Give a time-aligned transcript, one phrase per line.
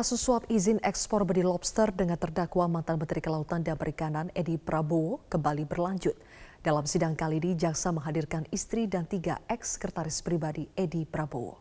[0.00, 5.20] kasus suap izin ekspor benih lobster dengan terdakwa mantan Menteri Kelautan dan Perikanan Edi Prabowo
[5.28, 6.16] kembali berlanjut.
[6.64, 11.60] Dalam sidang kali ini, jaksa menghadirkan istri dan tiga eks-sekretaris pribadi Edi Prabowo.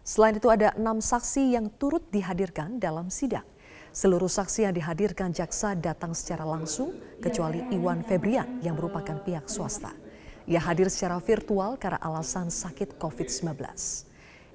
[0.00, 3.44] Selain itu ada enam saksi yang turut dihadirkan dalam sidang.
[3.92, 9.92] Seluruh saksi yang dihadirkan jaksa datang secara langsung, kecuali Iwan Febrian yang merupakan pihak swasta.
[10.48, 14.05] Ia hadir secara virtual karena alasan sakit COVID-19.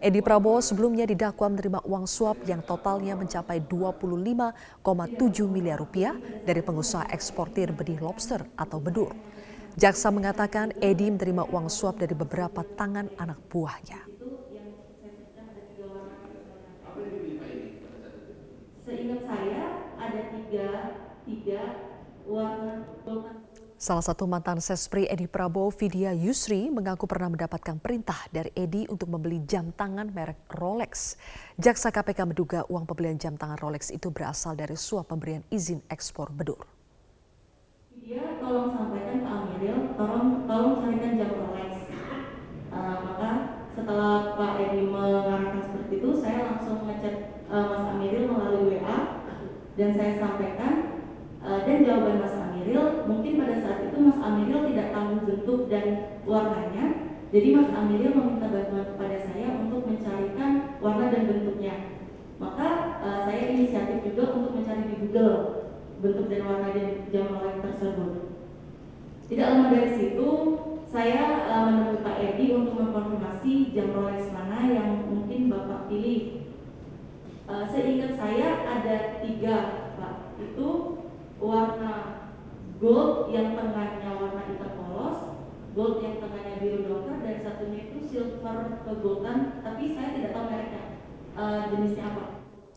[0.01, 4.81] Edi Prabowo sebelumnya didakwa menerima uang suap yang totalnya mencapai 25,7
[5.45, 9.13] miliar rupiah dari pengusaha eksportir benih lobster atau bedur.
[9.77, 14.01] Jaksa mengatakan Edi menerima uang suap dari beberapa tangan anak buahnya.
[18.81, 20.69] Seingat saya ada tiga,
[21.29, 21.61] tiga
[22.25, 22.89] uang
[23.81, 29.09] Salah satu mantan Sespri Edi Prabowo, Vidya Yusri, mengaku pernah mendapatkan perintah dari Edi untuk
[29.09, 31.17] membeli jam tangan merek Rolex.
[31.57, 36.29] Jaksa KPK menduga uang pembelian jam tangan Rolex itu berasal dari suap pemberian izin ekspor
[36.29, 36.61] bedur.
[37.89, 41.71] Vidya, tolong sampaikan Pak Amiril, tolong, tolong carikan jam Rolex.
[42.69, 43.29] Uh, maka
[43.73, 49.25] setelah Pak Edi mengarahkan seperti itu, saya langsung ngecek uh, Mas Amiril melalui WA
[49.73, 51.01] dan saya sampaikan
[51.41, 55.85] uh, dan jawaban Mas Amiril mungkin pada saat itu Mas Amiril tidak tahu bentuk dan
[56.25, 56.85] warnanya.
[57.31, 61.75] Jadi Mas Amiril meminta bantuan kepada saya untuk mencarikan warna dan bentuknya.
[62.41, 62.67] Maka
[63.05, 65.35] uh, saya inisiatif juga untuk mencari di Google
[66.01, 68.11] bentuk dan warna dan jam tersebut.
[69.29, 70.27] Tidak lama dari situ
[70.91, 76.51] saya uh, menemui Pak Edi untuk mengkonfirmasi jam Rolex mana yang mungkin Bapak pilih.
[77.47, 79.55] Uh, seingat saya ada tiga
[79.95, 80.35] Pak.
[80.35, 80.99] Itu
[81.39, 82.20] warna
[82.81, 84.73] gold yang tengahnya warna hitam
[85.71, 90.83] gold yang tengahnya biru doker, dan satunya itu silver kegoldan, tapi saya tidak tahu mereknya,
[91.39, 92.23] uh, jenisnya apa.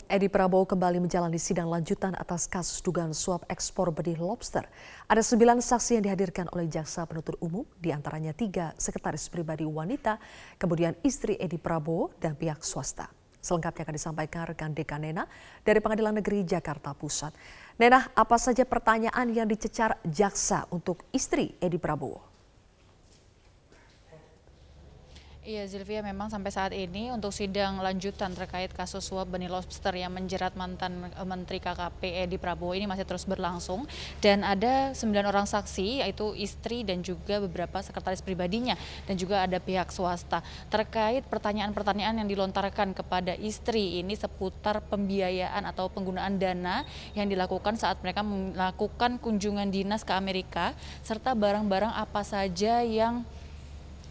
[0.05, 4.63] Edi Prabowo kembali menjalani sidang lanjutan atas kasus dugaan suap ekspor benih lobster.
[5.11, 10.23] Ada sembilan saksi yang dihadirkan oleh jaksa penuntut umum, di antaranya tiga sekretaris pribadi wanita,
[10.61, 13.11] kemudian istri Edi Prabowo dan pihak swasta.
[13.45, 15.29] Selengkapnya akan disampaikan rekan Deka Nena
[15.61, 17.37] dari Pengadilan Negeri Jakarta Pusat.
[17.75, 22.34] Nena, apa saja pertanyaan yang dicecar jaksa untuk istri Edi Prabowo?
[25.45, 30.17] Iya Zilvia memang sampai saat ini untuk sidang lanjutan terkait kasus suap benih lobster yang
[30.17, 33.85] menjerat mantan eh, Menteri KKP Edi Prabowo ini masih terus berlangsung.
[34.25, 38.73] Dan ada sembilan orang saksi yaitu istri dan juga beberapa sekretaris pribadinya
[39.05, 40.41] dan juga ada pihak swasta.
[40.73, 48.01] Terkait pertanyaan-pertanyaan yang dilontarkan kepada istri ini seputar pembiayaan atau penggunaan dana yang dilakukan saat
[48.01, 50.73] mereka melakukan kunjungan dinas ke Amerika
[51.05, 53.29] serta barang-barang apa saja yang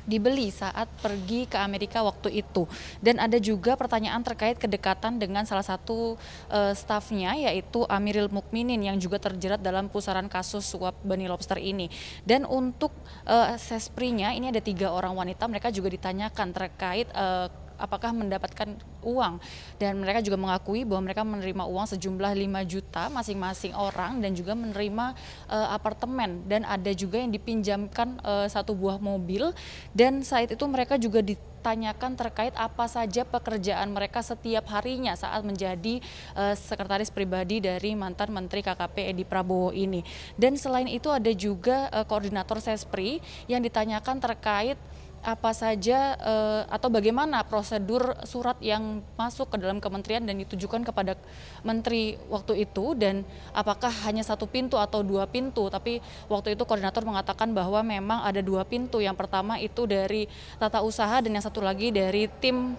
[0.04, 2.68] dibeli saat pergi ke Amerika waktu itu.
[3.00, 6.16] Dan ada juga pertanyaan terkait kedekatan dengan salah satu
[6.52, 11.88] uh, stafnya yaitu Amiril Mukminin yang juga terjerat dalam pusaran kasus suap benih lobster ini.
[12.28, 12.92] Dan untuk
[13.26, 17.48] uh, sesprinya ini ada tiga orang wanita mereka juga ditanyakan terkait uh,
[17.78, 19.40] apakah mendapatkan uang.
[19.78, 24.56] Dan mereka juga mengakui bahwa mereka menerima uang sejumlah 5 juta masing-masing orang dan juga
[24.56, 25.14] menerima
[25.52, 26.44] uh, apartemen.
[26.48, 29.52] Dan ada juga yang dipinjamkan uh, satu buah mobil.
[29.92, 36.04] Dan saat itu mereka juga ditanyakan terkait apa saja pekerjaan mereka setiap harinya saat menjadi
[36.36, 40.04] uh, sekretaris pribadi dari mantan Menteri KKP Edi Prabowo ini.
[40.36, 44.76] Dan selain itu ada juga uh, koordinator Sespri yang ditanyakan terkait
[45.24, 51.16] apa saja uh, atau bagaimana prosedur surat yang masuk ke dalam kementerian dan ditujukan kepada
[51.64, 52.94] menteri waktu itu?
[52.94, 53.24] Dan
[53.56, 55.72] apakah hanya satu pintu atau dua pintu?
[55.72, 59.00] Tapi waktu itu koordinator mengatakan bahwa memang ada dua pintu.
[59.00, 60.28] Yang pertama itu dari
[60.60, 62.76] tata usaha dan yang satu lagi dari tim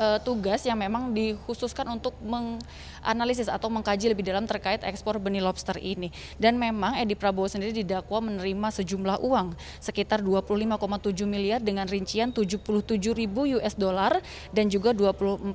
[0.00, 5.76] uh, tugas yang memang dikhususkan untuk menganalisis atau mengkaji lebih dalam terkait ekspor benih lobster
[5.76, 6.08] ini.
[6.40, 9.52] Dan memang Edi Prabowo sendiri didakwa menerima sejumlah uang
[9.84, 12.64] sekitar 25,7 miliar dengan rincian 77
[13.12, 14.18] ribu US dollar
[14.56, 15.52] dan juga 24,6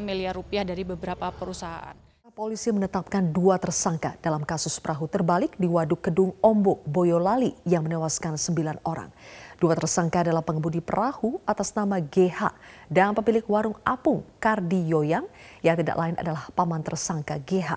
[0.00, 2.07] miliar rupiah dari beberapa perusahaan.
[2.38, 8.38] Polisi menetapkan dua tersangka dalam kasus perahu terbalik di Waduk Kedung Ombok, Boyolali yang menewaskan
[8.38, 9.10] sembilan orang.
[9.58, 12.54] Dua tersangka adalah pengemudi perahu atas nama GH
[12.86, 15.26] dan pemilik warung apung Kardi Yoyang
[15.66, 17.74] yang tidak lain adalah paman tersangka GH.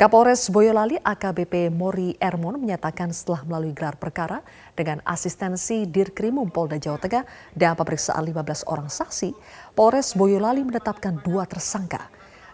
[0.00, 4.40] Kapolres Boyolali AKBP Mori Ermon menyatakan setelah melalui gelar perkara
[4.72, 9.36] dengan asistensi Dirkrimum Polda Jawa Tengah dan pemeriksaan 15 orang saksi,
[9.76, 12.08] Polres Boyolali menetapkan dua tersangka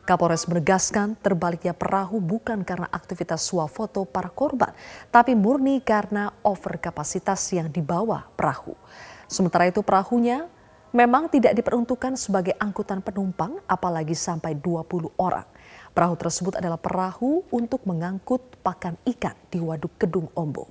[0.07, 4.71] Kapolres menegaskan terbaliknya perahu bukan karena aktivitas swafoto para korban,
[5.11, 8.79] tapi murni karena over kapasitas yang dibawa perahu.
[9.27, 10.47] Sementara itu perahunya
[10.95, 15.43] memang tidak diperuntukkan sebagai angkutan penumpang apalagi sampai 20 orang.
[15.91, 20.71] Perahu tersebut adalah perahu untuk mengangkut pakan ikan di Waduk Kedung Ombo.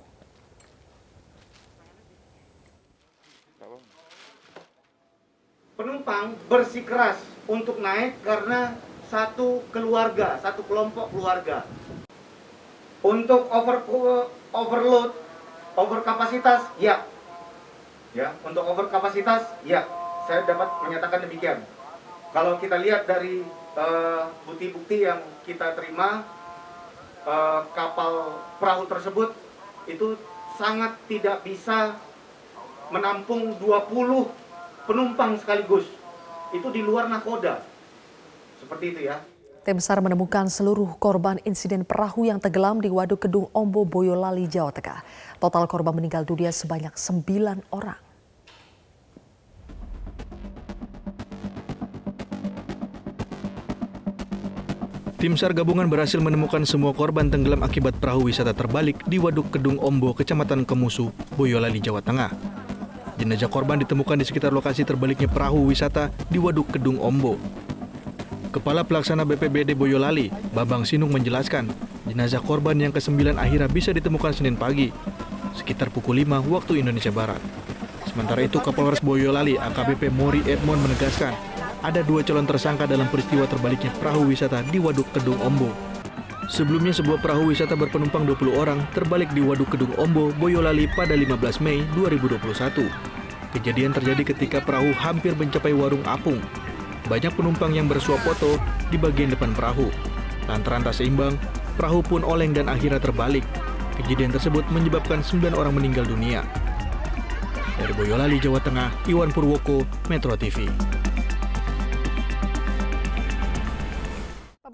[5.76, 8.72] Penumpang bersikeras untuk naik karena
[9.06, 11.62] satu keluarga, satu kelompok keluarga.
[13.06, 13.86] Untuk over
[14.50, 15.10] overload,
[15.78, 17.06] over kapasitas, ya.
[18.16, 19.86] Ya, untuk over kapasitas, ya.
[20.26, 21.62] Saya dapat menyatakan demikian.
[22.34, 23.46] Kalau kita lihat dari
[23.78, 26.26] eh, bukti-bukti uh, yang kita terima,
[27.22, 29.30] uh, kapal perahu tersebut
[29.86, 30.18] itu
[30.58, 31.94] sangat tidak bisa
[32.90, 33.86] menampung 20
[34.90, 35.86] penumpang sekaligus.
[36.50, 37.75] Itu di luar nakoda.
[38.56, 39.20] Seperti itu ya.
[39.66, 44.70] Tim SAR menemukan seluruh korban insiden perahu yang tenggelam di Waduk Kedung Ombo, Boyolali, Jawa
[44.70, 45.02] Tengah.
[45.42, 47.98] Total korban meninggal dunia sebanyak 9 orang.
[55.18, 59.82] Tim SAR gabungan berhasil menemukan semua korban tenggelam akibat perahu wisata terbalik di Waduk Kedung
[59.82, 62.30] Ombo, Kecamatan Kemusu, Boyolali, Jawa Tengah.
[63.18, 67.65] Jenazah korban ditemukan di sekitar lokasi terbaliknya perahu wisata di Waduk Kedung Ombo.
[68.56, 71.68] Kepala Pelaksana BPBD Boyolali, Babang Sinung menjelaskan,
[72.08, 74.88] jenazah korban yang ke-9 akhirnya bisa ditemukan Senin pagi,
[75.52, 77.36] sekitar pukul 5 waktu Indonesia Barat.
[78.08, 81.36] Sementara itu, Kapolres Boyolali AKBP Mori Edmond menegaskan,
[81.84, 85.68] ada dua calon tersangka dalam peristiwa terbaliknya perahu wisata di Waduk Kedung Ombo.
[86.48, 91.60] Sebelumnya sebuah perahu wisata berpenumpang 20 orang terbalik di Waduk Kedung Ombo, Boyolali pada 15
[91.60, 92.88] Mei 2021.
[93.52, 96.40] Kejadian terjadi ketika perahu hampir mencapai warung apung
[97.06, 98.58] banyak penumpang yang bersuap foto
[98.90, 99.90] di bagian depan perahu.
[100.46, 101.34] Lantaran tak seimbang,
[101.74, 103.42] perahu pun oleng dan akhirnya terbalik.
[103.96, 106.44] Kejadian tersebut menyebabkan 9 orang meninggal dunia.
[107.76, 110.68] Dari Boyolali, Jawa Tengah, Iwan Purwoko, Metro TV.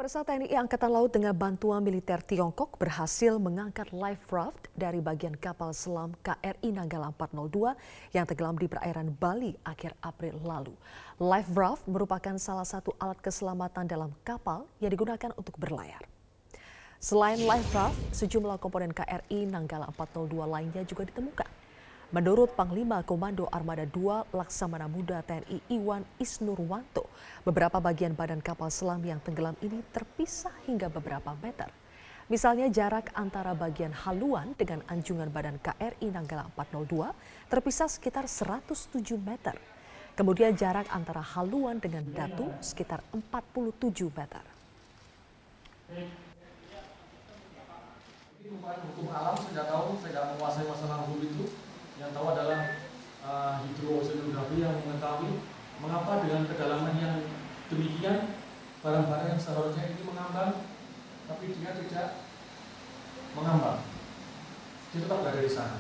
[0.03, 5.71] Pemirsa TNI Angkatan Laut dengan bantuan militer Tiongkok berhasil mengangkat life raft dari bagian kapal
[5.71, 10.75] selam KRI Nanggala 402 yang tenggelam di perairan Bali akhir April lalu.
[11.23, 16.03] Life raft merupakan salah satu alat keselamatan dalam kapal yang digunakan untuk berlayar.
[16.99, 21.62] Selain life raft, sejumlah komponen KRI Nanggala 402 lainnya juga ditemukan.
[22.13, 27.09] Menurut Panglima Komando Armada II Laksamana Muda TNI Iwan Isnurwanto,
[27.41, 31.73] beberapa bagian badan kapal selam yang tenggelam ini terpisah hingga beberapa meter.
[32.29, 37.17] Misalnya jarak antara bagian haluan dengan anjungan badan KRI Nanggala 402
[37.49, 39.57] terpisah sekitar 107 meter.
[40.13, 44.45] Kemudian jarak antara haluan dengan datu sekitar 47 meter.
[48.53, 51.45] hukum alam saya tahu, tidak menguasai masalah hukum itu
[52.03, 52.83] yang tahu adalah
[53.23, 55.39] uh, hidroseografi yang mengetahui
[55.79, 57.17] mengapa dengan kedalaman yang
[57.71, 58.35] demikian
[58.83, 60.67] barang-barang yang seharusnya ini mengambang
[61.31, 62.27] tapi dia tidak
[63.39, 63.87] mengambang.
[64.91, 65.79] Dia tetap berada di sana.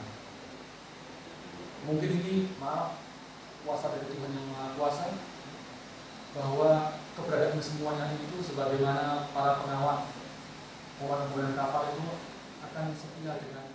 [1.90, 3.02] Mungkin ini maaf
[3.66, 5.06] kuasa dari Tuhan yang Maha Kuasa
[6.32, 6.70] bahwa
[7.18, 10.08] keberadaan semuanya itu sebagaimana para pengawal
[11.02, 12.06] orang-orang kapal itu
[12.62, 13.66] akan setia dengan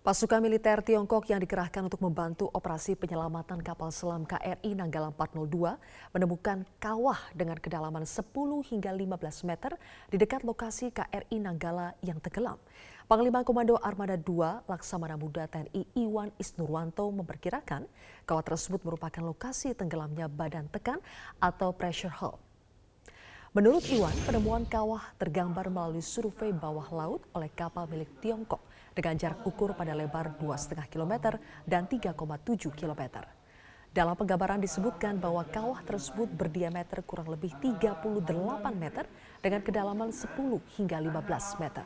[0.00, 5.76] Pasukan militer Tiongkok yang dikerahkan untuk membantu operasi penyelamatan kapal selam KRI Nanggala 402
[6.16, 8.32] menemukan kawah dengan kedalaman 10
[8.64, 9.76] hingga 15 meter
[10.08, 12.56] di dekat lokasi KRI Nanggala yang tenggelam.
[13.12, 17.84] Panglima Komando Armada II Laksamana Muda TNI Iwan Isnurwanto memperkirakan
[18.24, 21.04] kawah tersebut merupakan lokasi tenggelamnya badan tekan
[21.44, 22.40] atau pressure hull.
[23.52, 29.42] Menurut Iwan, penemuan kawah tergambar melalui survei bawah laut oleh kapal milik Tiongkok dengan jarak
[29.46, 32.16] ukur pada lebar 2,5 km dan 3,7
[32.74, 33.02] km.
[33.90, 38.06] Dalam penggambaran disebutkan bahwa kawah tersebut berdiameter kurang lebih 38
[38.78, 39.02] meter
[39.42, 40.30] dengan kedalaman 10
[40.78, 41.82] hingga 15 meter.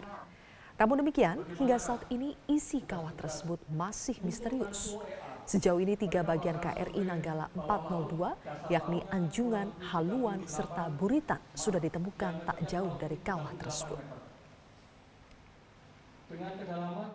[0.76, 5.00] Namun demikian, hingga saat ini isi kawah tersebut masih misterius.
[5.48, 12.58] Sejauh ini tiga bagian KRI Nanggala 402, yakni Anjungan, Haluan, serta Buritan sudah ditemukan tak
[12.68, 14.23] jauh dari kawah tersebut
[16.28, 17.10] dengan kedalaman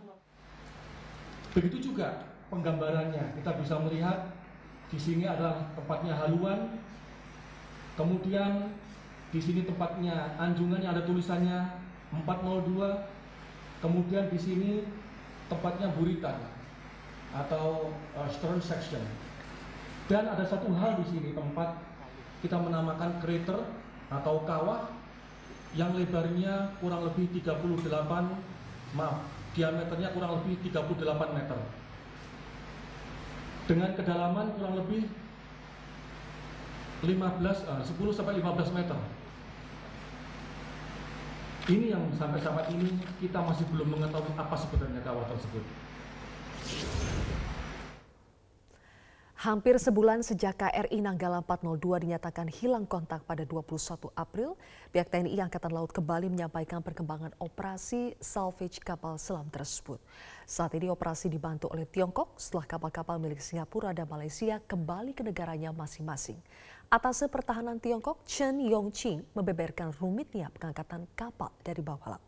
[1.53, 3.37] begitu juga penggambarannya.
[3.41, 4.33] Kita bisa melihat
[4.89, 6.81] di sini adalah tempatnya haluan
[7.93, 8.73] kemudian
[9.29, 11.77] di sini tempatnya anjungan yang ada tulisannya
[12.25, 14.71] 402 kemudian di sini
[15.45, 16.37] tempatnya buritan
[17.33, 19.01] atau uh, stern section.
[20.09, 21.77] Dan ada satu hal di sini tempat
[22.41, 23.61] kita menamakan crater
[24.09, 24.89] atau kawah
[25.77, 27.45] yang lebarnya kurang lebih 38
[28.97, 31.59] maaf diameternya kurang lebih 38 meter
[33.69, 35.05] dengan kedalaman kurang lebih
[37.05, 38.99] 15 uh, 10 sampai 15 meter.
[41.69, 45.63] Ini yang sampai saat ini kita masih belum mengetahui apa sebenarnya kawah tersebut.
[49.38, 54.54] Hampir sebulan sejak KRI Nanggala 402 dinyatakan hilang kontak pada 21 April,
[54.94, 59.98] pihak TNI Angkatan Laut kembali menyampaikan perkembangan operasi salvage kapal selam tersebut.
[60.46, 65.74] Saat ini operasi dibantu oleh Tiongkok setelah kapal-kapal milik Singapura dan Malaysia kembali ke negaranya
[65.74, 66.38] masing-masing.
[66.86, 72.24] Atase pertahanan Tiongkok Chen Yongqing membeberkan rumitnya pengangkatan kapal dari bawah laut.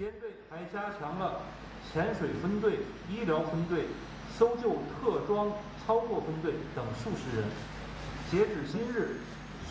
[0.00, 1.42] 编队还加强了
[1.92, 2.78] 潜水分队、
[3.10, 3.84] 医疗分队、
[4.37, 5.49] 搜救特装
[5.85, 7.47] 操作分队等数十人。
[8.29, 9.21] 截止今日，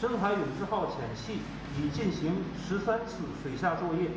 [0.00, 1.40] 深海勇士号潜器
[1.76, 4.08] 已进行十三次水下作业，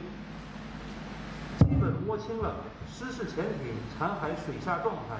[1.60, 2.56] 基本摸清了
[2.88, 5.18] 失事潜艇残骸水下状态，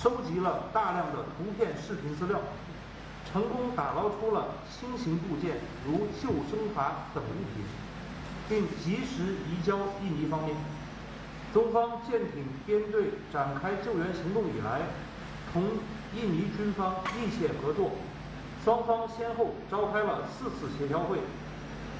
[0.00, 2.40] 收集了大量的图片、视频资料，
[3.32, 7.64] 成功打捞出了轻型部件，如救生筏等物品。
[8.50, 10.56] 并及时移交印尼方面。
[11.52, 14.82] 中方舰艇编队展开救援行动以来，
[15.52, 15.62] 同
[16.14, 17.90] 印尼军方密切合作，
[18.64, 21.18] 双方先后召开了四次协调会，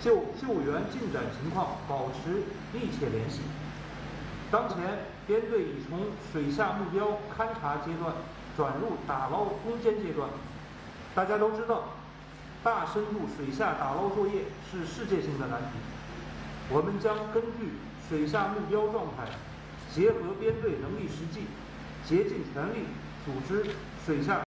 [0.00, 3.40] 就救援进展情况保持密切联系。
[4.52, 4.76] 当前，
[5.26, 5.98] 编队已从
[6.32, 8.14] 水下目标勘察阶段
[8.56, 10.28] 转入打捞攻坚阶段。
[11.12, 11.84] 大家都知道，
[12.62, 15.78] 大深度水下打捞作业是世界性的难题。
[16.72, 17.72] 我们将根据
[18.10, 19.22] 水下目标状态，
[19.94, 21.46] 结合编队能力实际，
[22.04, 22.86] 竭尽全力
[23.24, 23.70] 组织
[24.04, 24.42] 水下